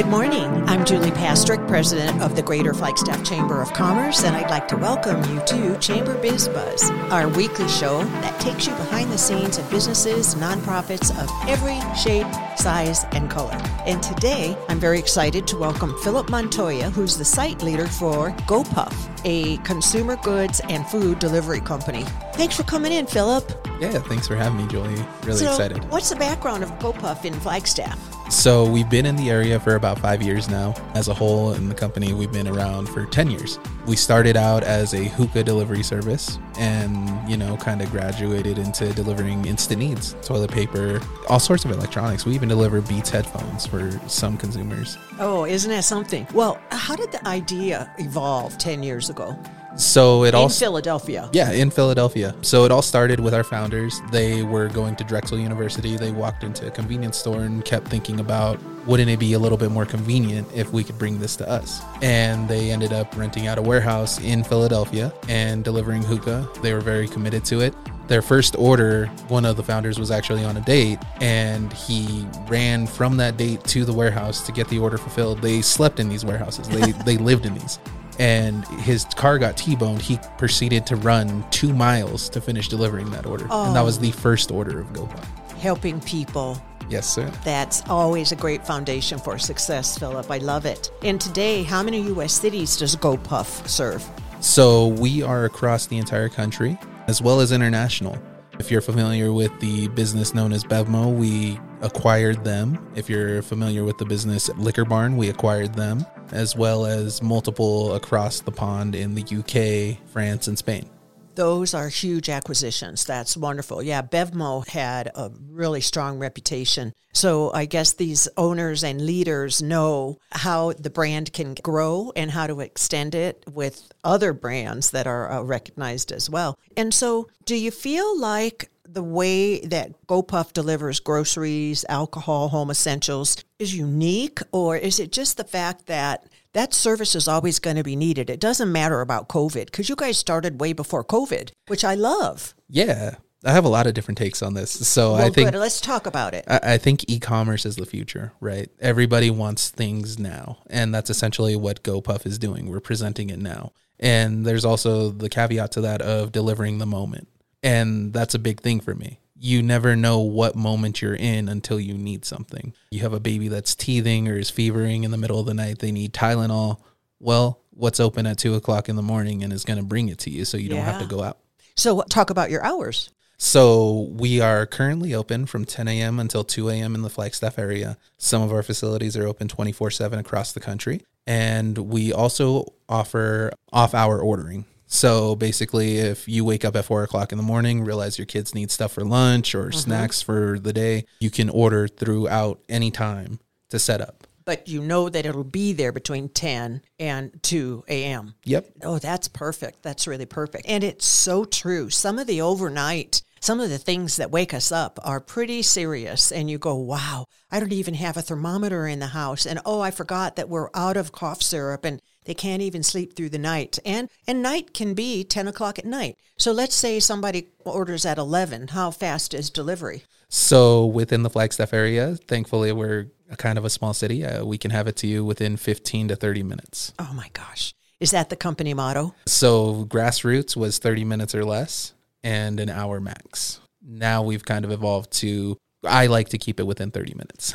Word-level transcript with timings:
Good 0.00 0.08
morning. 0.08 0.50
I'm 0.66 0.86
Julie 0.86 1.10
Pastrick, 1.10 1.68
president 1.68 2.22
of 2.22 2.34
the 2.34 2.40
Greater 2.40 2.72
Flagstaff 2.72 3.22
Chamber 3.22 3.60
of 3.60 3.70
Commerce, 3.74 4.24
and 4.24 4.34
I'd 4.34 4.48
like 4.48 4.66
to 4.68 4.76
welcome 4.78 5.22
you 5.30 5.42
to 5.44 5.78
Chamber 5.78 6.16
Biz 6.22 6.48
Buzz, 6.48 6.90
our 7.12 7.28
weekly 7.28 7.68
show 7.68 8.02
that 8.04 8.40
takes 8.40 8.66
you 8.66 8.72
behind 8.76 9.12
the 9.12 9.18
scenes 9.18 9.58
of 9.58 9.70
businesses, 9.70 10.34
nonprofits 10.36 11.10
of 11.22 11.28
every 11.46 11.78
shape, 11.94 12.26
size, 12.56 13.04
and 13.12 13.30
color. 13.30 13.52
And 13.84 14.02
today, 14.02 14.56
I'm 14.70 14.80
very 14.80 14.98
excited 14.98 15.46
to 15.48 15.58
welcome 15.58 15.94
Philip 16.02 16.30
Montoya, 16.30 16.88
who's 16.88 17.18
the 17.18 17.24
site 17.26 17.62
leader 17.62 17.86
for 17.86 18.30
GoPuff, 18.46 18.94
a 19.26 19.58
consumer 19.64 20.16
goods 20.16 20.62
and 20.70 20.86
food 20.86 21.18
delivery 21.18 21.60
company. 21.60 22.04
Thanks 22.32 22.56
for 22.56 22.62
coming 22.62 22.92
in, 22.92 23.06
Philip. 23.06 23.52
Yeah, 23.78 23.98
thanks 23.98 24.26
for 24.26 24.34
having 24.34 24.56
me, 24.56 24.66
Julie. 24.66 25.04
Really 25.24 25.40
so, 25.40 25.50
excited. 25.50 25.84
What's 25.90 26.08
the 26.08 26.16
background 26.16 26.62
of 26.62 26.70
GoPuff 26.78 27.26
in 27.26 27.34
Flagstaff? 27.34 27.98
So, 28.30 28.64
we've 28.64 28.88
been 28.88 29.06
in 29.06 29.16
the 29.16 29.28
area 29.28 29.58
for 29.58 29.74
about 29.74 29.98
five 29.98 30.22
years 30.22 30.48
now. 30.48 30.72
As 30.94 31.08
a 31.08 31.14
whole, 31.14 31.52
in 31.52 31.68
the 31.68 31.74
company, 31.74 32.12
we've 32.12 32.30
been 32.30 32.46
around 32.46 32.88
for 32.88 33.04
10 33.06 33.28
years. 33.28 33.58
We 33.88 33.96
started 33.96 34.36
out 34.36 34.62
as 34.62 34.94
a 34.94 35.04
hookah 35.04 35.42
delivery 35.42 35.82
service 35.82 36.38
and, 36.56 37.28
you 37.28 37.36
know, 37.36 37.56
kind 37.56 37.82
of 37.82 37.90
graduated 37.90 38.56
into 38.56 38.92
delivering 38.92 39.46
instant 39.46 39.80
needs, 39.80 40.14
toilet 40.22 40.52
paper, 40.52 41.00
all 41.28 41.40
sorts 41.40 41.64
of 41.64 41.72
electronics. 41.72 42.24
We 42.24 42.32
even 42.36 42.48
deliver 42.48 42.80
Beats 42.80 43.10
headphones 43.10 43.66
for 43.66 43.90
some 44.06 44.36
consumers. 44.38 44.96
Oh, 45.18 45.44
isn't 45.44 45.70
that 45.70 45.82
something? 45.82 46.24
Well, 46.32 46.60
how 46.70 46.94
did 46.94 47.10
the 47.10 47.26
idea 47.26 47.92
evolve 47.98 48.56
10 48.58 48.84
years 48.84 49.10
ago? 49.10 49.36
So 49.76 50.24
it 50.24 50.30
in 50.30 50.34
all 50.34 50.48
Philadelphia. 50.48 51.28
Yeah, 51.32 51.52
in 51.52 51.70
Philadelphia. 51.70 52.34
So 52.42 52.64
it 52.64 52.70
all 52.70 52.82
started 52.82 53.20
with 53.20 53.34
our 53.34 53.44
founders. 53.44 54.00
They 54.10 54.42
were 54.42 54.68
going 54.68 54.96
to 54.96 55.04
Drexel 55.04 55.38
University. 55.38 55.96
They 55.96 56.10
walked 56.10 56.44
into 56.44 56.66
a 56.66 56.70
convenience 56.70 57.16
store 57.16 57.42
and 57.42 57.64
kept 57.64 57.88
thinking 57.88 58.20
about 58.20 58.58
wouldn't 58.86 59.10
it 59.10 59.18
be 59.18 59.34
a 59.34 59.38
little 59.38 59.58
bit 59.58 59.70
more 59.70 59.84
convenient 59.84 60.48
if 60.54 60.72
we 60.72 60.82
could 60.82 60.98
bring 60.98 61.18
this 61.18 61.36
to 61.36 61.48
us? 61.48 61.82
And 62.02 62.48
they 62.48 62.70
ended 62.70 62.92
up 62.92 63.14
renting 63.16 63.46
out 63.46 63.58
a 63.58 63.62
warehouse 63.62 64.18
in 64.20 64.42
Philadelphia 64.42 65.12
and 65.28 65.62
delivering 65.62 66.02
hookah. 66.02 66.48
They 66.62 66.72
were 66.72 66.80
very 66.80 67.06
committed 67.06 67.44
to 67.46 67.60
it 67.60 67.74
their 68.10 68.22
first 68.22 68.56
order, 68.58 69.06
one 69.28 69.44
of 69.44 69.56
the 69.56 69.62
founders 69.62 69.96
was 69.96 70.10
actually 70.10 70.44
on 70.44 70.56
a 70.56 70.60
date 70.62 70.98
and 71.20 71.72
he 71.72 72.26
ran 72.48 72.84
from 72.84 73.16
that 73.18 73.36
date 73.36 73.62
to 73.62 73.84
the 73.84 73.92
warehouse 73.92 74.44
to 74.46 74.50
get 74.50 74.66
the 74.66 74.80
order 74.80 74.98
fulfilled. 74.98 75.40
They 75.40 75.62
slept 75.62 76.00
in 76.00 76.08
these 76.08 76.24
warehouses. 76.24 76.68
They 76.68 76.90
they 77.04 77.16
lived 77.16 77.46
in 77.46 77.54
these 77.54 77.78
and 78.20 78.66
his 78.82 79.06
car 79.16 79.38
got 79.38 79.56
T-boned, 79.56 80.02
he 80.02 80.18
proceeded 80.36 80.86
to 80.86 80.96
run 80.96 81.42
two 81.50 81.72
miles 81.72 82.28
to 82.28 82.40
finish 82.40 82.68
delivering 82.68 83.10
that 83.12 83.24
order. 83.24 83.46
Oh. 83.50 83.66
And 83.66 83.74
that 83.74 83.80
was 83.80 83.98
the 83.98 84.10
oh. 84.10 84.12
first 84.12 84.50
order 84.50 84.78
of 84.78 84.88
GoPuff. 84.88 85.24
Helping 85.56 86.00
people. 86.02 86.60
Yes, 86.90 87.08
sir. 87.08 87.32
That's 87.44 87.82
always 87.88 88.30
a 88.30 88.36
great 88.36 88.66
foundation 88.66 89.18
for 89.18 89.38
success, 89.38 89.96
Philip. 89.96 90.30
I 90.30 90.36
love 90.38 90.66
it. 90.66 90.90
And 91.02 91.18
today, 91.18 91.62
how 91.62 91.82
many 91.82 92.02
U.S. 92.02 92.34
cities 92.34 92.76
does 92.76 92.94
GoPuff 92.94 93.66
serve? 93.66 94.06
So 94.40 94.88
we 94.88 95.22
are 95.22 95.46
across 95.46 95.86
the 95.86 95.96
entire 95.96 96.28
country 96.28 96.78
as 97.06 97.22
well 97.22 97.40
as 97.40 97.52
international. 97.52 98.20
If 98.58 98.70
you're 98.70 98.82
familiar 98.82 99.32
with 99.32 99.58
the 99.60 99.88
business 99.88 100.34
known 100.34 100.52
as 100.52 100.62
Bevmo, 100.64 101.14
we 101.14 101.58
acquired 101.80 102.44
them. 102.44 102.86
If 102.94 103.08
you're 103.08 103.40
familiar 103.40 103.84
with 103.84 103.96
the 103.96 104.04
business 104.04 104.50
Liquor 104.56 104.84
Barn, 104.84 105.16
we 105.16 105.30
acquired 105.30 105.74
them 105.74 106.04
as 106.32 106.56
well 106.56 106.86
as 106.86 107.22
multiple 107.22 107.94
across 107.94 108.40
the 108.40 108.52
pond 108.52 108.94
in 108.94 109.14
the 109.14 109.22
UK, 109.22 109.98
France, 110.10 110.48
and 110.48 110.58
Spain. 110.58 110.88
Those 111.36 111.74
are 111.74 111.88
huge 111.88 112.28
acquisitions. 112.28 113.04
That's 113.04 113.36
wonderful. 113.36 113.82
Yeah, 113.82 114.02
Bevmo 114.02 114.66
had 114.68 115.10
a 115.14 115.30
really 115.48 115.80
strong 115.80 116.18
reputation. 116.18 116.92
So 117.12 117.52
I 117.52 117.64
guess 117.64 117.92
these 117.92 118.28
owners 118.36 118.84
and 118.84 119.04
leaders 119.04 119.62
know 119.62 120.18
how 120.32 120.72
the 120.72 120.90
brand 120.90 121.32
can 121.32 121.54
grow 121.54 122.12
and 122.14 122.30
how 122.30 122.46
to 122.46 122.60
extend 122.60 123.14
it 123.14 123.44
with 123.50 123.90
other 124.04 124.32
brands 124.32 124.90
that 124.90 125.06
are 125.06 125.30
uh, 125.30 125.42
recognized 125.42 126.12
as 126.12 126.30
well. 126.30 126.58
And 126.76 126.94
so, 126.94 127.28
do 127.44 127.56
you 127.56 127.70
feel 127.70 128.18
like 128.18 128.69
the 128.92 129.02
way 129.02 129.60
that 129.60 130.06
GoPuff 130.06 130.52
delivers 130.52 131.00
groceries, 131.00 131.84
alcohol, 131.88 132.48
home 132.48 132.70
essentials 132.70 133.36
is 133.58 133.74
unique, 133.74 134.40
or 134.52 134.76
is 134.76 134.98
it 134.98 135.12
just 135.12 135.36
the 135.36 135.44
fact 135.44 135.86
that 135.86 136.26
that 136.52 136.74
service 136.74 137.14
is 137.14 137.28
always 137.28 137.58
going 137.58 137.76
to 137.76 137.84
be 137.84 137.96
needed? 137.96 138.30
It 138.30 138.40
doesn't 138.40 138.72
matter 138.72 139.00
about 139.00 139.28
COVID 139.28 139.66
because 139.66 139.88
you 139.88 139.96
guys 139.96 140.18
started 140.18 140.60
way 140.60 140.72
before 140.72 141.04
COVID, 141.04 141.52
which 141.68 141.84
I 141.84 141.94
love. 141.94 142.54
Yeah. 142.68 143.16
I 143.42 143.52
have 143.52 143.64
a 143.64 143.68
lot 143.68 143.86
of 143.86 143.94
different 143.94 144.18
takes 144.18 144.42
on 144.42 144.52
this. 144.52 144.70
So 144.86 145.14
well, 145.14 145.22
I 145.22 145.30
think 145.30 145.52
good. 145.52 145.58
let's 145.58 145.80
talk 145.80 146.06
about 146.06 146.34
it. 146.34 146.44
I, 146.46 146.74
I 146.74 146.78
think 146.78 147.06
e-commerce 147.08 147.64
is 147.64 147.76
the 147.76 147.86
future, 147.86 148.32
right? 148.38 148.68
Everybody 148.80 149.30
wants 149.30 149.70
things 149.70 150.18
now, 150.18 150.58
and 150.68 150.94
that's 150.94 151.08
essentially 151.08 151.56
what 151.56 151.82
GoPuff 151.82 152.26
is 152.26 152.38
doing. 152.38 152.68
We're 152.68 152.80
presenting 152.80 153.30
it 153.30 153.38
now, 153.38 153.72
and 153.98 154.44
there's 154.44 154.66
also 154.66 155.08
the 155.08 155.30
caveat 155.30 155.72
to 155.72 155.80
that 155.80 156.02
of 156.02 156.32
delivering 156.32 156.78
the 156.78 156.86
moment. 156.86 157.28
And 157.62 158.12
that's 158.12 158.34
a 158.34 158.38
big 158.38 158.60
thing 158.60 158.80
for 158.80 158.94
me. 158.94 159.20
You 159.36 159.62
never 159.62 159.96
know 159.96 160.20
what 160.20 160.54
moment 160.54 161.00
you're 161.00 161.14
in 161.14 161.48
until 161.48 161.80
you 161.80 161.94
need 161.94 162.24
something. 162.24 162.74
You 162.90 163.00
have 163.00 163.12
a 163.12 163.20
baby 163.20 163.48
that's 163.48 163.74
teething 163.74 164.28
or 164.28 164.36
is 164.36 164.50
fevering 164.50 165.04
in 165.04 165.10
the 165.10 165.16
middle 165.16 165.40
of 165.40 165.46
the 165.46 165.54
night, 165.54 165.78
they 165.78 165.92
need 165.92 166.12
Tylenol. 166.12 166.80
Well, 167.20 167.60
what's 167.70 168.00
open 168.00 168.26
at 168.26 168.38
two 168.38 168.54
o'clock 168.54 168.88
in 168.88 168.96
the 168.96 169.02
morning 169.02 169.42
and 169.42 169.52
is 169.52 169.64
going 169.64 169.78
to 169.78 169.84
bring 169.84 170.08
it 170.08 170.18
to 170.20 170.30
you 170.30 170.44
so 170.44 170.58
you 170.58 170.68
yeah. 170.68 170.76
don't 170.76 170.84
have 170.84 171.00
to 171.00 171.06
go 171.06 171.22
out. 171.22 171.38
So, 171.76 172.02
talk 172.02 172.28
about 172.28 172.50
your 172.50 172.62
hours. 172.62 173.10
So 173.42 174.10
we 174.10 174.42
are 174.42 174.66
currently 174.66 175.14
open 175.14 175.46
from 175.46 175.64
10 175.64 175.88
a.m. 175.88 176.20
until 176.20 176.44
2 176.44 176.68
a.m. 176.68 176.94
in 176.94 177.00
the 177.00 177.08
Flagstaff 177.08 177.58
area. 177.58 177.96
Some 178.18 178.42
of 178.42 178.52
our 178.52 178.62
facilities 178.62 179.16
are 179.16 179.26
open 179.26 179.48
24 179.48 179.90
7 179.90 180.18
across 180.18 180.52
the 180.52 180.60
country. 180.60 181.00
And 181.26 181.78
we 181.78 182.12
also 182.12 182.66
offer 182.86 183.50
off 183.72 183.94
hour 183.94 184.20
ordering. 184.20 184.66
So 184.92 185.36
basically, 185.36 185.98
if 185.98 186.28
you 186.28 186.44
wake 186.44 186.64
up 186.64 186.74
at 186.74 186.84
four 186.84 187.04
o'clock 187.04 187.30
in 187.30 187.38
the 187.38 187.44
morning, 187.44 187.84
realize 187.84 188.18
your 188.18 188.26
kids 188.26 188.56
need 188.56 188.72
stuff 188.72 188.92
for 188.92 189.04
lunch 189.04 189.54
or 189.54 189.66
mm-hmm. 189.66 189.78
snacks 189.78 190.20
for 190.20 190.58
the 190.58 190.72
day, 190.72 191.04
you 191.20 191.30
can 191.30 191.48
order 191.48 191.86
throughout 191.86 192.60
any 192.68 192.90
time 192.90 193.38
to 193.68 193.78
set 193.78 194.00
up. 194.00 194.26
But 194.44 194.66
you 194.66 194.82
know 194.82 195.08
that 195.08 195.24
it'll 195.24 195.44
be 195.44 195.72
there 195.74 195.92
between 195.92 196.28
10 196.28 196.82
and 196.98 197.40
2 197.40 197.84
a.m. 197.86 198.34
Yep. 198.44 198.66
Oh, 198.82 198.98
that's 198.98 199.28
perfect. 199.28 199.84
That's 199.84 200.08
really 200.08 200.26
perfect. 200.26 200.66
And 200.66 200.82
it's 200.82 201.06
so 201.06 201.44
true. 201.44 201.88
Some 201.88 202.18
of 202.18 202.26
the 202.26 202.40
overnight, 202.40 203.22
some 203.40 203.60
of 203.60 203.70
the 203.70 203.78
things 203.78 204.16
that 204.16 204.32
wake 204.32 204.52
us 204.52 204.72
up 204.72 204.98
are 205.04 205.20
pretty 205.20 205.62
serious. 205.62 206.32
And 206.32 206.50
you 206.50 206.58
go, 206.58 206.74
wow, 206.74 207.26
I 207.48 207.60
don't 207.60 207.72
even 207.72 207.94
have 207.94 208.16
a 208.16 208.22
thermometer 208.22 208.88
in 208.88 208.98
the 208.98 209.06
house. 209.06 209.46
And 209.46 209.60
oh, 209.64 209.80
I 209.80 209.92
forgot 209.92 210.34
that 210.34 210.48
we're 210.48 210.70
out 210.74 210.96
of 210.96 211.12
cough 211.12 211.42
syrup. 211.42 211.84
And 211.84 212.02
they 212.24 212.34
can't 212.34 212.62
even 212.62 212.82
sleep 212.82 213.14
through 213.14 213.30
the 213.30 213.38
night. 213.38 213.78
And 213.84 214.08
and 214.26 214.42
night 214.42 214.74
can 214.74 214.94
be 214.94 215.24
10 215.24 215.48
o'clock 215.48 215.78
at 215.78 215.84
night. 215.84 216.16
So 216.38 216.52
let's 216.52 216.74
say 216.74 217.00
somebody 217.00 217.48
orders 217.64 218.04
at 218.06 218.18
11. 218.18 218.68
How 218.68 218.90
fast 218.90 219.34
is 219.34 219.50
delivery? 219.50 220.04
So 220.28 220.86
within 220.86 221.22
the 221.22 221.30
Flagstaff 221.30 221.72
area, 221.72 222.16
thankfully 222.28 222.72
we're 222.72 223.08
a 223.30 223.36
kind 223.36 223.58
of 223.58 223.64
a 223.64 223.70
small 223.70 223.94
city. 223.94 224.24
Uh, 224.24 224.44
we 224.44 224.58
can 224.58 224.70
have 224.70 224.86
it 224.86 224.96
to 224.96 225.06
you 225.06 225.24
within 225.24 225.56
15 225.56 226.08
to 226.08 226.16
30 226.16 226.42
minutes. 226.42 226.92
Oh 226.98 227.12
my 227.14 227.28
gosh. 227.32 227.74
Is 227.98 228.12
that 228.12 228.30
the 228.30 228.36
company 228.36 228.72
motto? 228.72 229.14
So 229.26 229.84
grassroots 229.86 230.56
was 230.56 230.78
30 230.78 231.04
minutes 231.04 231.34
or 231.34 231.44
less 231.44 231.94
and 232.22 232.60
an 232.60 232.70
hour 232.70 233.00
max. 233.00 233.60
Now 233.82 234.22
we've 234.22 234.44
kind 234.44 234.64
of 234.64 234.70
evolved 234.70 235.10
to 235.14 235.56
I 235.84 236.06
like 236.06 236.28
to 236.30 236.38
keep 236.38 236.60
it 236.60 236.64
within 236.64 236.90
30 236.90 237.14
minutes. 237.14 237.54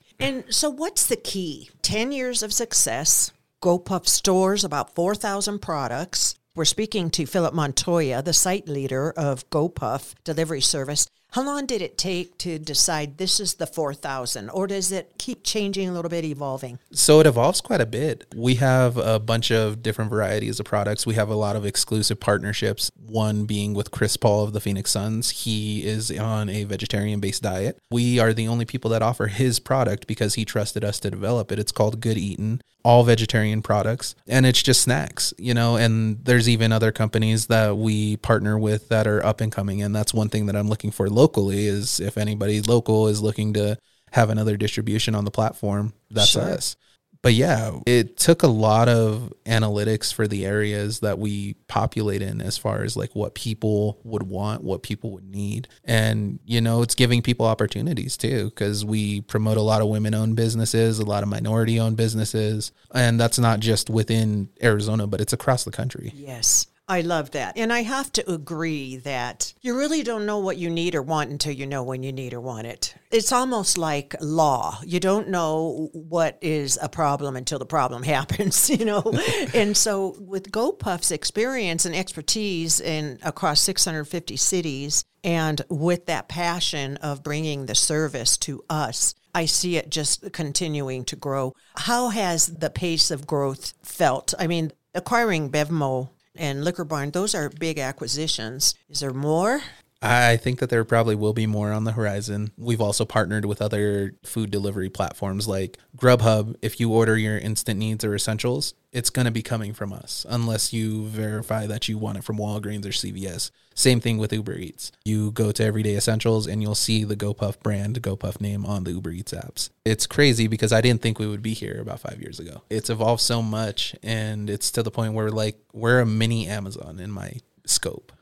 and 0.20 0.44
so 0.48 0.70
what's 0.70 1.06
the 1.06 1.16
key? 1.16 1.70
10 1.82 2.12
years 2.12 2.42
of 2.42 2.52
success, 2.52 3.32
GoPuff 3.62 4.08
stores 4.08 4.64
about 4.64 4.94
4,000 4.94 5.58
products. 5.58 6.34
We're 6.54 6.64
speaking 6.64 7.10
to 7.10 7.26
Philip 7.26 7.52
Montoya, 7.52 8.22
the 8.22 8.32
site 8.32 8.66
leader 8.66 9.12
of 9.14 9.48
GoPuff 9.50 10.14
delivery 10.24 10.62
service. 10.62 11.06
How 11.32 11.42
long 11.42 11.66
did 11.66 11.80
it 11.80 11.96
take 11.96 12.38
to 12.38 12.58
decide 12.58 13.18
this 13.18 13.38
is 13.38 13.54
the 13.54 13.66
4000 13.66 14.50
or 14.50 14.66
does 14.66 14.90
it 14.90 15.12
keep 15.16 15.44
changing 15.44 15.88
a 15.88 15.92
little 15.92 16.08
bit, 16.08 16.24
evolving? 16.24 16.80
So 16.90 17.20
it 17.20 17.26
evolves 17.26 17.60
quite 17.60 17.80
a 17.80 17.86
bit. 17.86 18.26
We 18.34 18.56
have 18.56 18.96
a 18.96 19.20
bunch 19.20 19.52
of 19.52 19.80
different 19.80 20.10
varieties 20.10 20.58
of 20.58 20.66
products. 20.66 21.06
We 21.06 21.14
have 21.14 21.28
a 21.28 21.36
lot 21.36 21.54
of 21.54 21.64
exclusive 21.64 22.18
partnerships, 22.18 22.90
one 22.96 23.44
being 23.44 23.74
with 23.74 23.92
Chris 23.92 24.16
Paul 24.16 24.42
of 24.42 24.52
the 24.52 24.60
Phoenix 24.60 24.90
Suns. 24.90 25.30
He 25.30 25.84
is 25.84 26.10
on 26.10 26.48
a 26.48 26.64
vegetarian 26.64 27.20
based 27.20 27.44
diet. 27.44 27.78
We 27.92 28.18
are 28.18 28.32
the 28.32 28.48
only 28.48 28.64
people 28.64 28.90
that 28.90 29.02
offer 29.02 29.28
his 29.28 29.60
product 29.60 30.08
because 30.08 30.34
he 30.34 30.44
trusted 30.44 30.82
us 30.82 30.98
to 30.98 31.10
develop 31.10 31.52
it. 31.52 31.60
It's 31.60 31.70
called 31.72 32.00
Good 32.00 32.18
Eatin' 32.18 32.60
all 32.84 33.04
vegetarian 33.04 33.60
products 33.60 34.14
and 34.26 34.46
it's 34.46 34.62
just 34.62 34.80
snacks 34.80 35.34
you 35.36 35.52
know 35.52 35.76
and 35.76 36.24
there's 36.24 36.48
even 36.48 36.72
other 36.72 36.90
companies 36.90 37.46
that 37.46 37.76
we 37.76 38.16
partner 38.18 38.58
with 38.58 38.88
that 38.88 39.06
are 39.06 39.24
up 39.24 39.40
and 39.40 39.52
coming 39.52 39.82
and 39.82 39.94
that's 39.94 40.14
one 40.14 40.28
thing 40.28 40.46
that 40.46 40.56
i'm 40.56 40.68
looking 40.68 40.90
for 40.90 41.08
locally 41.20 41.66
is 41.66 42.00
if 42.00 42.16
anybody 42.16 42.60
local 42.62 43.08
is 43.08 43.20
looking 43.20 43.52
to 43.54 43.76
have 44.12 44.30
another 44.30 44.56
distribution 44.56 45.14
on 45.14 45.24
the 45.24 45.30
platform 45.30 45.92
that's 46.10 46.28
sure. 46.28 46.42
us 46.42 46.76
but 47.22 47.34
yeah, 47.34 47.78
it 47.86 48.16
took 48.16 48.42
a 48.42 48.48
lot 48.48 48.88
of 48.88 49.32
analytics 49.44 50.12
for 50.12 50.26
the 50.26 50.46
areas 50.46 51.00
that 51.00 51.18
we 51.18 51.54
populate 51.68 52.22
in 52.22 52.40
as 52.40 52.56
far 52.56 52.82
as 52.82 52.96
like 52.96 53.14
what 53.14 53.34
people 53.34 54.00
would 54.04 54.22
want, 54.22 54.64
what 54.64 54.82
people 54.82 55.10
would 55.12 55.28
need. 55.28 55.68
And, 55.84 56.38
you 56.46 56.62
know, 56.62 56.80
it's 56.80 56.94
giving 56.94 57.20
people 57.20 57.44
opportunities 57.44 58.16
too, 58.16 58.46
because 58.46 58.86
we 58.86 59.20
promote 59.20 59.58
a 59.58 59.62
lot 59.62 59.82
of 59.82 59.88
women 59.88 60.14
owned 60.14 60.36
businesses, 60.36 60.98
a 60.98 61.04
lot 61.04 61.22
of 61.22 61.28
minority 61.28 61.78
owned 61.78 61.98
businesses. 61.98 62.72
And 62.94 63.20
that's 63.20 63.38
not 63.38 63.60
just 63.60 63.90
within 63.90 64.48
Arizona, 64.62 65.06
but 65.06 65.20
it's 65.20 65.34
across 65.34 65.64
the 65.64 65.72
country. 65.72 66.12
Yes. 66.14 66.68
I 66.90 67.02
love 67.02 67.30
that. 67.30 67.56
And 67.56 67.72
I 67.72 67.82
have 67.82 68.10
to 68.14 68.28
agree 68.28 68.96
that 68.96 69.54
you 69.60 69.78
really 69.78 70.02
don't 70.02 70.26
know 70.26 70.40
what 70.40 70.56
you 70.56 70.68
need 70.68 70.96
or 70.96 71.02
want 71.02 71.30
until 71.30 71.52
you 71.52 71.64
know 71.64 71.84
when 71.84 72.02
you 72.02 72.10
need 72.10 72.34
or 72.34 72.40
want 72.40 72.66
it. 72.66 72.96
It's 73.12 73.30
almost 73.30 73.78
like 73.78 74.16
law. 74.20 74.80
You 74.84 74.98
don't 74.98 75.28
know 75.28 75.90
what 75.92 76.36
is 76.40 76.76
a 76.82 76.88
problem 76.88 77.36
until 77.36 77.60
the 77.60 77.64
problem 77.64 78.02
happens, 78.16 78.68
you 78.68 78.84
know? 78.84 79.04
and 79.54 79.76
so 79.76 80.16
with 80.18 80.50
GoPuff's 80.50 81.12
experience 81.12 81.84
and 81.84 81.94
expertise 81.94 82.80
in 82.80 83.20
across 83.22 83.60
650 83.60 84.36
cities 84.36 85.04
and 85.22 85.62
with 85.68 86.06
that 86.06 86.28
passion 86.28 86.96
of 86.96 87.22
bringing 87.22 87.66
the 87.66 87.76
service 87.76 88.36
to 88.38 88.64
us, 88.68 89.14
I 89.32 89.44
see 89.44 89.76
it 89.76 89.90
just 89.90 90.32
continuing 90.32 91.04
to 91.04 91.14
grow. 91.14 91.54
How 91.76 92.08
has 92.08 92.46
the 92.46 92.68
pace 92.68 93.12
of 93.12 93.28
growth 93.28 93.74
felt? 93.84 94.34
I 94.40 94.48
mean, 94.48 94.72
acquiring 94.92 95.52
Bevmo 95.52 96.08
and 96.36 96.64
Liquor 96.64 96.84
Barn, 96.84 97.10
those 97.10 97.34
are 97.34 97.48
big 97.48 97.78
acquisitions. 97.78 98.74
Is 98.88 99.00
there 99.00 99.12
more? 99.12 99.62
I 100.02 100.38
think 100.38 100.60
that 100.60 100.70
there 100.70 100.84
probably 100.84 101.14
will 101.14 101.34
be 101.34 101.46
more 101.46 101.72
on 101.72 101.84
the 101.84 101.92
horizon. 101.92 102.52
We've 102.56 102.80
also 102.80 103.04
partnered 103.04 103.44
with 103.44 103.60
other 103.60 104.14
food 104.24 104.50
delivery 104.50 104.88
platforms 104.88 105.46
like 105.46 105.76
Grubhub. 105.96 106.56
If 106.62 106.80
you 106.80 106.90
order 106.90 107.18
your 107.18 107.36
instant 107.36 107.78
needs 107.78 108.02
or 108.02 108.14
essentials, 108.14 108.72
it's 108.92 109.10
going 109.10 109.26
to 109.26 109.30
be 109.30 109.42
coming 109.42 109.74
from 109.74 109.92
us 109.92 110.24
unless 110.28 110.72
you 110.72 111.06
verify 111.06 111.66
that 111.66 111.86
you 111.86 111.98
want 111.98 112.18
it 112.18 112.24
from 112.24 112.38
Walgreens 112.38 112.86
or 112.86 112.90
CVS. 112.90 113.50
Same 113.74 114.00
thing 114.00 114.18
with 114.18 114.32
Uber 114.32 114.54
Eats. 114.54 114.90
You 115.04 115.30
go 115.32 115.52
to 115.52 115.64
Everyday 115.64 115.96
Essentials 115.96 116.46
and 116.46 116.62
you'll 116.62 116.74
see 116.74 117.04
the 117.04 117.16
GoPuff 117.16 117.60
brand, 117.60 118.02
GoPuff 118.02 118.40
name 118.40 118.64
on 118.66 118.84
the 118.84 118.92
Uber 118.92 119.10
Eats 119.10 119.32
apps. 119.32 119.70
It's 119.84 120.06
crazy 120.06 120.48
because 120.48 120.72
I 120.72 120.80
didn't 120.80 121.02
think 121.02 121.18
we 121.18 121.28
would 121.28 121.42
be 121.42 121.54
here 121.54 121.78
about 121.80 122.00
five 122.00 122.20
years 122.20 122.40
ago. 122.40 122.62
It's 122.70 122.90
evolved 122.90 123.22
so 123.22 123.42
much 123.42 123.94
and 124.02 124.48
it's 124.48 124.70
to 124.72 124.82
the 124.82 124.90
point 124.90 125.12
where 125.12 125.30
like 125.30 125.58
we're 125.72 126.00
a 126.00 126.06
mini 126.06 126.48
Amazon 126.48 126.98
in 126.98 127.10
my 127.10 127.32
scope. 127.70 128.12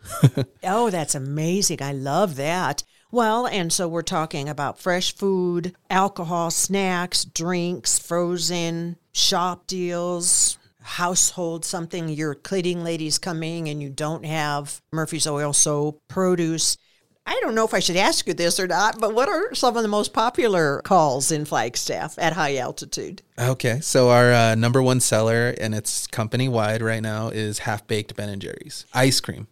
oh, 0.64 0.90
that's 0.90 1.14
amazing. 1.14 1.82
I 1.82 1.92
love 1.92 2.36
that. 2.36 2.84
Well, 3.10 3.46
and 3.46 3.72
so 3.72 3.88
we're 3.88 4.02
talking 4.02 4.48
about 4.48 4.78
fresh 4.78 5.14
food, 5.14 5.74
alcohol, 5.88 6.50
snacks, 6.50 7.24
drinks, 7.24 7.98
frozen, 7.98 8.96
shop 9.12 9.66
deals, 9.66 10.58
household, 10.80 11.64
something 11.64 12.08
your 12.08 12.34
cleaning 12.34 12.84
lady's 12.84 13.18
coming 13.18 13.68
and 13.68 13.82
you 13.82 13.88
don't 13.88 14.24
have 14.24 14.82
Murphy's 14.92 15.26
Oil 15.26 15.52
soap, 15.52 16.02
produce. 16.08 16.76
I 17.28 17.38
don't 17.42 17.54
know 17.54 17.66
if 17.66 17.74
I 17.74 17.80
should 17.80 17.96
ask 17.96 18.26
you 18.26 18.32
this 18.32 18.58
or 18.58 18.66
not, 18.66 18.98
but 18.98 19.14
what 19.14 19.28
are 19.28 19.54
some 19.54 19.76
of 19.76 19.82
the 19.82 19.88
most 19.88 20.14
popular 20.14 20.80
calls 20.80 21.30
in 21.30 21.44
Flagstaff 21.44 22.18
at 22.18 22.32
high 22.32 22.56
altitude? 22.56 23.20
Okay, 23.38 23.80
so 23.80 24.08
our 24.08 24.32
uh, 24.32 24.54
number 24.54 24.82
one 24.82 24.98
seller, 24.98 25.54
and 25.60 25.74
it's 25.74 26.06
company 26.06 26.48
wide 26.48 26.80
right 26.80 27.02
now, 27.02 27.28
is 27.28 27.58
half 27.60 27.86
baked 27.86 28.16
Ben 28.16 28.30
and 28.30 28.40
Jerry's 28.40 28.86
ice 28.94 29.20
cream. 29.20 29.46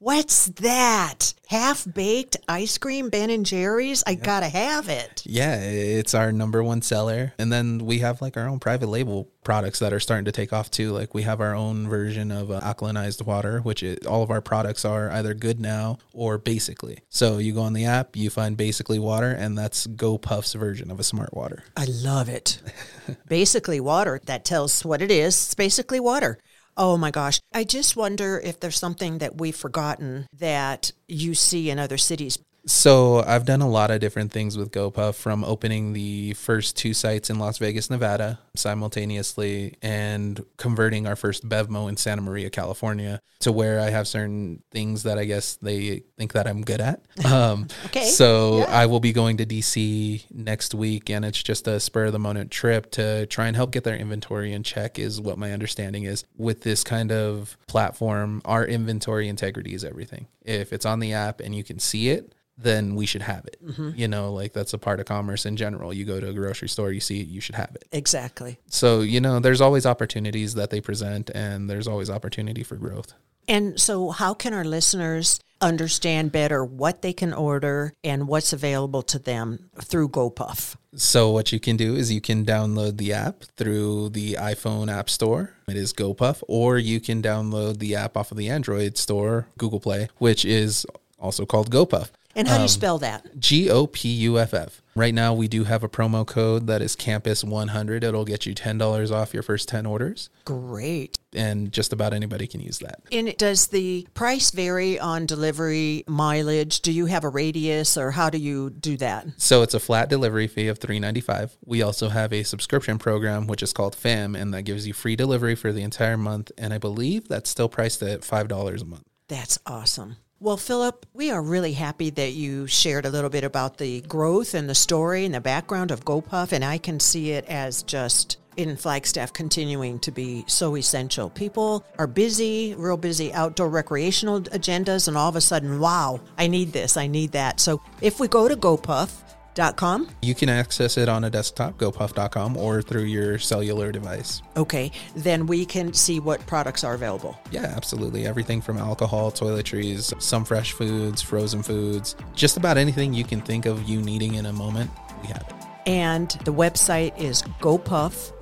What's 0.00 0.46
that? 0.46 1.34
Half 1.48 1.92
baked 1.92 2.36
ice 2.48 2.78
cream, 2.78 3.10
Ben 3.10 3.30
and 3.30 3.44
Jerry's? 3.44 4.04
I 4.06 4.14
gotta 4.14 4.48
have 4.48 4.88
it. 4.88 5.24
Yeah, 5.26 5.56
it's 5.56 6.14
our 6.14 6.30
number 6.30 6.62
one 6.62 6.82
seller. 6.82 7.32
And 7.36 7.52
then 7.52 7.78
we 7.78 7.98
have 7.98 8.22
like 8.22 8.36
our 8.36 8.46
own 8.46 8.60
private 8.60 8.86
label 8.86 9.28
products 9.42 9.80
that 9.80 9.92
are 9.92 9.98
starting 9.98 10.26
to 10.26 10.32
take 10.32 10.52
off 10.52 10.70
too. 10.70 10.92
Like 10.92 11.14
we 11.14 11.22
have 11.22 11.40
our 11.40 11.52
own 11.52 11.88
version 11.88 12.30
of 12.30 12.52
uh, 12.52 12.60
alkalinized 12.60 13.26
water, 13.26 13.58
which 13.60 13.82
is, 13.82 14.06
all 14.06 14.22
of 14.22 14.30
our 14.30 14.40
products 14.40 14.84
are 14.84 15.10
either 15.10 15.34
good 15.34 15.58
now 15.58 15.98
or 16.12 16.38
basically. 16.38 17.00
So 17.08 17.38
you 17.38 17.52
go 17.52 17.62
on 17.62 17.72
the 17.72 17.86
app, 17.86 18.14
you 18.14 18.30
find 18.30 18.56
basically 18.56 19.00
water, 19.00 19.32
and 19.32 19.58
that's 19.58 19.88
GoPuff's 19.88 20.52
version 20.52 20.92
of 20.92 21.00
a 21.00 21.04
smart 21.04 21.34
water. 21.34 21.64
I 21.76 21.86
love 21.86 22.28
it. 22.28 22.62
basically 23.26 23.80
water, 23.80 24.20
that 24.26 24.44
tells 24.44 24.84
what 24.84 25.02
it 25.02 25.10
is. 25.10 25.34
It's 25.34 25.54
basically 25.56 25.98
water. 25.98 26.38
Oh 26.80 26.96
my 26.96 27.10
gosh. 27.10 27.40
I 27.52 27.64
just 27.64 27.96
wonder 27.96 28.40
if 28.42 28.60
there's 28.60 28.78
something 28.78 29.18
that 29.18 29.36
we've 29.36 29.56
forgotten 29.56 30.28
that 30.38 30.92
you 31.08 31.34
see 31.34 31.70
in 31.70 31.78
other 31.80 31.98
cities. 31.98 32.38
So 32.68 33.24
I've 33.24 33.46
done 33.46 33.62
a 33.62 33.68
lot 33.68 33.90
of 33.90 33.98
different 33.98 34.30
things 34.30 34.58
with 34.58 34.72
GoPuff 34.72 35.14
from 35.14 35.42
opening 35.42 35.94
the 35.94 36.34
first 36.34 36.76
two 36.76 36.92
sites 36.92 37.30
in 37.30 37.38
Las 37.38 37.56
Vegas, 37.56 37.88
Nevada 37.88 38.40
simultaneously 38.54 39.76
and 39.80 40.44
converting 40.58 41.06
our 41.06 41.16
first 41.16 41.48
Bevmo 41.48 41.88
in 41.88 41.96
Santa 41.96 42.20
Maria, 42.20 42.50
California 42.50 43.22
to 43.40 43.52
where 43.52 43.80
I 43.80 43.88
have 43.88 44.06
certain 44.06 44.62
things 44.70 45.04
that 45.04 45.16
I 45.16 45.24
guess 45.24 45.56
they 45.56 46.02
think 46.18 46.34
that 46.34 46.46
I'm 46.46 46.62
good 46.62 46.80
at. 46.80 47.00
Um, 47.28 47.68
okay. 47.86 48.06
So 48.06 48.60
yeah. 48.60 48.64
I 48.70 48.86
will 48.86 49.00
be 49.00 49.12
going 49.12 49.36
to 49.36 49.44
DC 49.44 50.24
next 50.30 50.74
week 50.74 51.10
and 51.10 51.26
it's 51.26 51.42
just 51.42 51.68
a 51.68 51.78
spur 51.78 52.06
of 52.06 52.12
the 52.12 52.18
moment 52.18 52.50
trip 52.50 52.90
to 52.92 53.26
try 53.26 53.48
and 53.48 53.54
help 53.54 53.70
get 53.70 53.84
their 53.84 53.96
inventory 53.96 54.52
in 54.52 54.62
check 54.62 54.98
is 54.98 55.20
what 55.20 55.36
my 55.36 55.52
understanding 55.52 56.04
is. 56.04 56.24
With 56.36 56.62
this 56.62 56.84
kind 56.84 57.12
of 57.12 57.58
platform, 57.66 58.40
our 58.46 58.64
inventory 58.64 59.28
integrity 59.28 59.74
is 59.74 59.84
everything. 59.84 60.26
If 60.42 60.72
it's 60.72 60.86
on 60.86 61.00
the 61.00 61.12
app 61.12 61.40
and 61.40 61.54
you 61.54 61.62
can 61.62 61.78
see 61.78 62.08
it, 62.08 62.32
then 62.58 62.96
we 62.96 63.06
should 63.06 63.22
have 63.22 63.44
it. 63.46 63.64
Mm-hmm. 63.64 63.90
You 63.94 64.08
know, 64.08 64.32
like 64.32 64.52
that's 64.52 64.74
a 64.74 64.78
part 64.78 65.00
of 65.00 65.06
commerce 65.06 65.46
in 65.46 65.56
general. 65.56 65.94
You 65.94 66.04
go 66.04 66.20
to 66.20 66.28
a 66.28 66.32
grocery 66.32 66.68
store, 66.68 66.90
you 66.92 67.00
see 67.00 67.20
it, 67.20 67.28
you 67.28 67.40
should 67.40 67.54
have 67.54 67.74
it. 67.74 67.86
Exactly. 67.92 68.58
So, 68.66 69.00
you 69.00 69.20
know, 69.20 69.38
there's 69.38 69.60
always 69.60 69.86
opportunities 69.86 70.54
that 70.54 70.70
they 70.70 70.80
present 70.80 71.30
and 71.34 71.70
there's 71.70 71.86
always 71.86 72.10
opportunity 72.10 72.64
for 72.64 72.76
growth. 72.76 73.14
And 73.46 73.80
so, 73.80 74.10
how 74.10 74.34
can 74.34 74.52
our 74.52 74.64
listeners 74.64 75.40
understand 75.60 76.30
better 76.30 76.62
what 76.62 77.00
they 77.00 77.14
can 77.14 77.32
order 77.32 77.94
and 78.04 78.28
what's 78.28 78.52
available 78.52 79.02
to 79.02 79.18
them 79.18 79.70
through 79.80 80.10
GoPuff? 80.10 80.76
So, 80.94 81.30
what 81.30 81.50
you 81.50 81.58
can 81.58 81.78
do 81.78 81.94
is 81.96 82.12
you 82.12 82.20
can 82.20 82.44
download 82.44 82.98
the 82.98 83.14
app 83.14 83.44
through 83.56 84.10
the 84.10 84.34
iPhone 84.34 84.92
App 84.92 85.08
Store. 85.08 85.54
It 85.66 85.76
is 85.76 85.94
GoPuff, 85.94 86.42
or 86.46 86.76
you 86.76 87.00
can 87.00 87.22
download 87.22 87.78
the 87.78 87.96
app 87.96 88.18
off 88.18 88.30
of 88.30 88.36
the 88.36 88.50
Android 88.50 88.98
store, 88.98 89.46
Google 89.56 89.80
Play, 89.80 90.08
which 90.18 90.44
is 90.44 90.86
also 91.18 91.46
called 91.46 91.70
GoPuff. 91.70 92.10
And 92.34 92.46
how 92.46 92.54
do 92.54 92.60
you 92.60 92.64
um, 92.64 92.68
spell 92.68 92.98
that? 92.98 93.38
G 93.38 93.70
O 93.70 93.86
P 93.86 94.08
U 94.08 94.38
F 94.38 94.54
F. 94.54 94.82
Right 94.94 95.14
now, 95.14 95.32
we 95.32 95.46
do 95.46 95.62
have 95.64 95.84
a 95.84 95.88
promo 95.88 96.26
code 96.26 96.66
that 96.66 96.82
is 96.82 96.96
Campus100. 96.96 98.02
It'll 98.02 98.24
get 98.24 98.46
you 98.46 98.54
$10 98.54 99.12
off 99.12 99.32
your 99.32 99.44
first 99.44 99.68
10 99.68 99.86
orders. 99.86 100.28
Great. 100.44 101.16
And 101.32 101.70
just 101.70 101.92
about 101.92 102.12
anybody 102.12 102.48
can 102.48 102.60
use 102.60 102.80
that. 102.80 103.00
And 103.12 103.36
does 103.36 103.68
the 103.68 104.08
price 104.14 104.50
vary 104.50 104.98
on 104.98 105.24
delivery 105.24 106.02
mileage? 106.08 106.80
Do 106.80 106.90
you 106.90 107.06
have 107.06 107.22
a 107.22 107.28
radius 107.28 107.96
or 107.96 108.10
how 108.10 108.28
do 108.28 108.38
you 108.38 108.70
do 108.70 108.96
that? 108.96 109.26
So 109.36 109.62
it's 109.62 109.74
a 109.74 109.80
flat 109.80 110.08
delivery 110.08 110.48
fee 110.48 110.66
of 110.66 110.80
$3.95. 110.80 111.56
We 111.64 111.80
also 111.80 112.08
have 112.08 112.32
a 112.32 112.42
subscription 112.42 112.98
program, 112.98 113.46
which 113.46 113.62
is 113.62 113.72
called 113.72 113.94
FAM, 113.94 114.34
and 114.34 114.52
that 114.52 114.62
gives 114.62 114.84
you 114.86 114.94
free 114.94 115.14
delivery 115.14 115.54
for 115.54 115.72
the 115.72 115.82
entire 115.82 116.16
month. 116.16 116.50
And 116.58 116.74
I 116.74 116.78
believe 116.78 117.28
that's 117.28 117.50
still 117.50 117.68
priced 117.68 118.02
at 118.02 118.22
$5 118.22 118.82
a 118.82 118.84
month. 118.84 119.04
That's 119.28 119.60
awesome. 119.64 120.16
Well, 120.40 120.56
Philip, 120.56 121.04
we 121.14 121.32
are 121.32 121.42
really 121.42 121.72
happy 121.72 122.10
that 122.10 122.30
you 122.30 122.68
shared 122.68 123.04
a 123.04 123.10
little 123.10 123.28
bit 123.28 123.42
about 123.42 123.78
the 123.78 124.02
growth 124.02 124.54
and 124.54 124.70
the 124.70 124.74
story 124.74 125.24
and 125.24 125.34
the 125.34 125.40
background 125.40 125.90
of 125.90 126.04
GoPuff, 126.04 126.52
and 126.52 126.64
I 126.64 126.78
can 126.78 127.00
see 127.00 127.32
it 127.32 127.44
as 127.46 127.82
just 127.82 128.36
in 128.56 128.76
Flagstaff 128.76 129.32
continuing 129.32 129.98
to 129.98 130.12
be 130.12 130.44
so 130.46 130.76
essential. 130.76 131.28
People 131.28 131.84
are 131.98 132.06
busy, 132.06 132.76
real 132.78 132.96
busy 132.96 133.32
outdoor 133.32 133.68
recreational 133.68 134.42
agendas, 134.42 135.08
and 135.08 135.16
all 135.16 135.28
of 135.28 135.34
a 135.34 135.40
sudden, 135.40 135.80
wow, 135.80 136.20
I 136.38 136.46
need 136.46 136.72
this, 136.72 136.96
I 136.96 137.08
need 137.08 137.32
that. 137.32 137.58
So 137.58 137.82
if 138.00 138.20
we 138.20 138.28
go 138.28 138.46
to 138.46 138.54
GoPuff, 138.54 139.10
GoPuff.com? 139.58 140.08
You 140.22 140.34
can 140.34 140.48
access 140.48 140.96
it 140.96 141.08
on 141.08 141.24
a 141.24 141.30
desktop, 141.30 141.76
gopuff.com, 141.78 142.56
or 142.56 142.80
through 142.82 143.04
your 143.04 143.38
cellular 143.38 143.90
device. 143.92 144.42
Okay, 144.56 144.90
then 145.16 145.46
we 145.46 145.64
can 145.66 145.92
see 145.92 146.20
what 146.20 146.44
products 146.46 146.84
are 146.84 146.94
available. 146.94 147.38
Yeah, 147.50 147.72
absolutely. 147.76 148.26
Everything 148.26 148.60
from 148.60 148.78
alcohol, 148.78 149.32
toiletries, 149.32 150.20
some 150.22 150.44
fresh 150.44 150.72
foods, 150.72 151.22
frozen 151.22 151.62
foods, 151.62 152.14
just 152.34 152.56
about 152.56 152.76
anything 152.78 153.12
you 153.12 153.24
can 153.24 153.40
think 153.40 153.66
of 153.66 153.88
you 153.88 154.00
needing 154.00 154.34
in 154.34 154.46
a 154.46 154.52
moment, 154.52 154.90
we 155.22 155.28
have 155.28 155.42
it. 155.48 155.54
And 155.86 156.30
the 156.44 156.52
website 156.52 157.18
is 157.18 157.42
gopuff.com, 157.60 158.34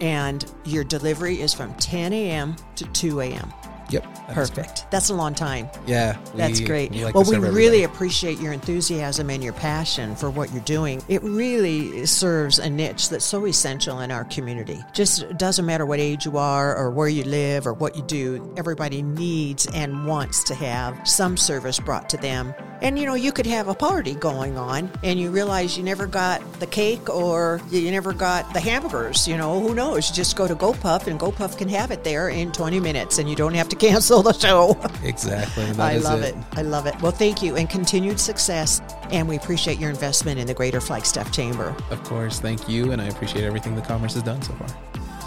and 0.00 0.52
your 0.64 0.84
delivery 0.84 1.40
is 1.40 1.52
from 1.54 1.74
10 1.74 2.12
a.m. 2.12 2.56
to 2.76 2.84
2 2.86 3.20
a.m. 3.20 3.52
Yep. 3.90 4.04
Perfect. 4.28 4.86
That's 4.90 5.10
a 5.10 5.14
long 5.14 5.34
time. 5.34 5.68
Yeah. 5.86 6.18
We, 6.32 6.38
That's 6.38 6.60
great. 6.60 6.92
We 6.92 7.04
like 7.04 7.14
well, 7.14 7.24
we 7.24 7.36
really 7.36 7.84
appreciate 7.84 8.38
your 8.38 8.52
enthusiasm 8.52 9.30
and 9.30 9.42
your 9.42 9.52
passion 9.52 10.14
for 10.16 10.30
what 10.30 10.52
you're 10.52 10.62
doing. 10.62 11.02
It 11.08 11.22
really 11.22 12.06
serves 12.06 12.58
a 12.58 12.70
niche 12.70 13.08
that's 13.08 13.24
so 13.24 13.46
essential 13.46 14.00
in 14.00 14.10
our 14.10 14.24
community. 14.24 14.80
Just 14.92 15.36
doesn't 15.36 15.66
matter 15.66 15.86
what 15.86 15.98
age 15.98 16.24
you 16.24 16.36
are 16.36 16.76
or 16.76 16.90
where 16.90 17.08
you 17.08 17.24
live 17.24 17.66
or 17.66 17.72
what 17.72 17.96
you 17.96 18.02
do, 18.02 18.54
everybody 18.56 19.02
needs 19.02 19.66
and 19.74 20.06
wants 20.06 20.44
to 20.44 20.54
have 20.54 21.06
some 21.06 21.36
service 21.36 21.78
brought 21.78 22.08
to 22.10 22.16
them 22.16 22.54
And 22.82 22.98
you 22.98 23.06
know, 23.06 23.14
you 23.14 23.32
could 23.32 23.46
have 23.46 23.68
a 23.68 23.74
party 23.74 24.14
going 24.14 24.56
on 24.56 24.90
and 25.02 25.18
you 25.18 25.30
realize 25.30 25.76
you 25.76 25.84
never 25.84 26.06
got 26.06 26.40
the 26.60 26.66
cake 26.66 27.08
or 27.08 27.60
you 27.70 27.90
never 27.90 28.12
got 28.12 28.52
the 28.54 28.60
hamburgers. 28.60 29.28
You 29.28 29.36
know, 29.36 29.60
who 29.60 29.74
knows? 29.74 30.08
You 30.08 30.16
just 30.16 30.36
go 30.36 30.48
to 30.48 30.54
GoPuff 30.54 31.06
and 31.06 31.20
GoPuff 31.20 31.58
can 31.58 31.68
have 31.68 31.90
it 31.90 32.04
there 32.04 32.28
in 32.30 32.52
20 32.52 32.80
minutes 32.80 33.18
and 33.18 33.28
you 33.28 33.36
don't 33.36 33.54
have 33.54 33.68
to 33.68 33.76
cancel 33.90 34.22
the 34.22 34.32
show. 34.32 34.78
Exactly. 35.02 35.64
I 35.78 35.98
love 35.98 36.22
it. 36.22 36.34
I 36.52 36.62
love 36.62 36.86
it. 36.86 37.00
Well, 37.02 37.12
thank 37.12 37.42
you 37.42 37.56
and 37.56 37.68
continued 37.68 38.18
success. 38.18 38.80
And 39.10 39.28
we 39.28 39.36
appreciate 39.36 39.78
your 39.78 39.90
investment 39.90 40.38
in 40.38 40.46
the 40.46 40.54
Greater 40.54 40.80
Flagstaff 40.80 41.32
Chamber. 41.32 41.74
Of 41.90 42.02
course, 42.04 42.38
thank 42.38 42.68
you, 42.68 42.92
and 42.92 43.02
I 43.02 43.06
appreciate 43.06 43.44
everything 43.44 43.74
the 43.74 43.82
Commerce 43.82 44.14
has 44.14 44.22
done 44.22 44.40
so 44.40 44.52
far. 44.52 44.68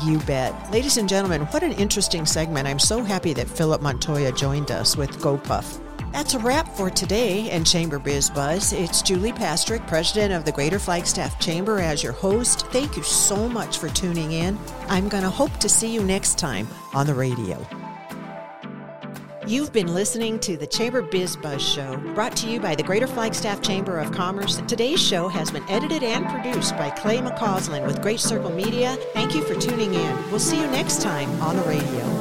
You 0.05 0.19
bet. 0.19 0.53
Ladies 0.71 0.97
and 0.97 1.07
gentlemen, 1.07 1.41
what 1.47 1.63
an 1.63 1.73
interesting 1.73 2.25
segment. 2.25 2.67
I'm 2.67 2.79
so 2.79 3.03
happy 3.03 3.33
that 3.33 3.47
Philip 3.47 3.81
Montoya 3.81 4.31
joined 4.31 4.71
us 4.71 4.97
with 4.97 5.11
GoPuff. 5.19 5.79
That's 6.13 6.35
a 6.35 6.39
wrap 6.39 6.67
for 6.67 6.91
today 6.91 7.49
in 7.49 7.63
Chamber 7.63 7.97
Biz 7.97 8.29
Buzz. 8.29 8.71
It's 8.71 9.01
Julie 9.01 9.31
Pastrick, 9.33 9.85
president 9.87 10.31
of 10.31 10.45
the 10.45 10.51
Greater 10.51 10.77
Flagstaff 10.77 11.39
Chamber, 11.39 11.79
as 11.79 12.03
your 12.03 12.13
host. 12.13 12.67
Thank 12.67 12.95
you 12.95 13.01
so 13.01 13.49
much 13.49 13.79
for 13.79 13.89
tuning 13.89 14.33
in. 14.33 14.59
I'm 14.89 15.09
going 15.09 15.23
to 15.23 15.29
hope 15.31 15.57
to 15.57 15.67
see 15.67 15.91
you 15.91 16.03
next 16.03 16.37
time 16.37 16.67
on 16.93 17.07
the 17.07 17.15
radio. 17.15 17.65
You've 19.47 19.73
been 19.73 19.91
listening 19.91 20.39
to 20.41 20.55
the 20.55 20.67
Chamber 20.67 21.01
Biz 21.01 21.35
Buzz 21.37 21.67
Show, 21.67 21.97
brought 22.13 22.37
to 22.37 22.47
you 22.47 22.59
by 22.59 22.75
the 22.75 22.83
Greater 22.83 23.07
Flagstaff 23.07 23.63
Chamber 23.63 23.97
of 23.97 24.11
Commerce. 24.11 24.61
Today's 24.67 25.01
show 25.01 25.27
has 25.27 25.49
been 25.49 25.67
edited 25.67 26.03
and 26.03 26.27
produced 26.27 26.77
by 26.77 26.91
Clay 26.91 27.17
McCausland 27.17 27.87
with 27.87 28.03
Great 28.03 28.19
Circle 28.19 28.51
Media. 28.51 28.97
Thank 29.13 29.33
you 29.33 29.43
for 29.43 29.55
tuning 29.59 29.95
in. 29.95 30.29
We'll 30.29 30.39
see 30.39 30.61
you 30.61 30.67
next 30.67 31.01
time 31.01 31.31
on 31.41 31.55
the 31.55 31.63
radio. 31.63 32.12